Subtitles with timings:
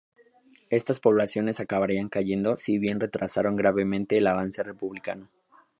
[0.71, 5.29] Estas poblaciones acabarían cayendo, si bien retrasaron gravemente el avance republicano.